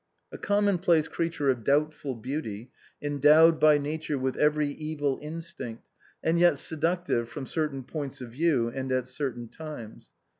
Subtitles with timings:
[0.31, 2.71] A commonplace creature of doubtful beauty,
[3.03, 5.87] endowed by nature with every evil instinct,
[6.23, 10.09] and yet seductive from certain points of view and at certain times.